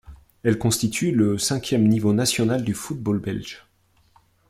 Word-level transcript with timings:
Elle 0.41 0.57
constitue 0.57 1.11
le 1.11 1.37
cinquième 1.37 1.87
niveau 1.87 2.11
national 2.11 2.63
du 2.63 2.73
football 2.73 3.19
belge. 3.19 3.67